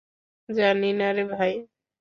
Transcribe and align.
জানি 0.49 0.89
না 0.99 1.07
রে, 1.15 1.23
ভাই! 1.31 1.53